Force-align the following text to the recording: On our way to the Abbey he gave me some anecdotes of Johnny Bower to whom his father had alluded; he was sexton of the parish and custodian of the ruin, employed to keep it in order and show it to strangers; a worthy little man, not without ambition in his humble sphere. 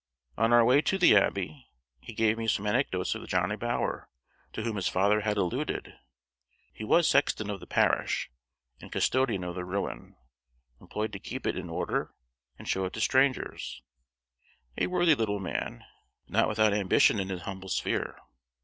On 0.35 0.51
our 0.51 0.65
way 0.65 0.81
to 0.81 0.97
the 0.97 1.15
Abbey 1.15 1.67
he 1.99 2.13
gave 2.15 2.35
me 2.35 2.47
some 2.47 2.65
anecdotes 2.65 3.13
of 3.13 3.27
Johnny 3.27 3.55
Bower 3.55 4.09
to 4.51 4.63
whom 4.63 4.75
his 4.77 4.87
father 4.87 5.21
had 5.21 5.37
alluded; 5.37 5.93
he 6.73 6.83
was 6.83 7.07
sexton 7.07 7.51
of 7.51 7.59
the 7.59 7.67
parish 7.67 8.31
and 8.79 8.91
custodian 8.91 9.43
of 9.43 9.53
the 9.53 9.63
ruin, 9.63 10.15
employed 10.79 11.13
to 11.13 11.19
keep 11.19 11.45
it 11.45 11.55
in 11.55 11.69
order 11.69 12.15
and 12.57 12.67
show 12.67 12.85
it 12.85 12.93
to 12.93 12.99
strangers; 12.99 13.83
a 14.75 14.87
worthy 14.87 15.13
little 15.13 15.39
man, 15.39 15.85
not 16.27 16.47
without 16.47 16.73
ambition 16.73 17.19
in 17.19 17.29
his 17.29 17.43
humble 17.43 17.69
sphere. 17.69 18.17